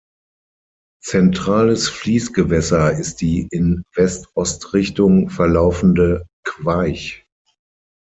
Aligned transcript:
Zentrales 1.03 1.87
Fließgewässer 1.87 2.93
ist 2.93 3.21
die 3.21 3.47
in 3.51 3.83
West-Ost-Richtung 3.93 5.29
verlaufende 5.29 6.25
Queich. 6.43 7.23